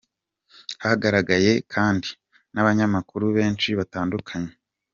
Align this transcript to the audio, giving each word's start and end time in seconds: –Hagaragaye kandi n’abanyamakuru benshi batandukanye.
–Hagaragaye 0.85 1.51
kandi 1.73 2.09
n’abanyamakuru 2.53 3.25
benshi 3.37 3.69
batandukanye. 3.79 4.53